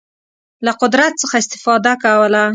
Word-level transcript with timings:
له 0.65 0.71
قدرت 0.81 1.13
څخه 1.21 1.35
استفاده 1.43 1.93
کوله. 2.03 2.43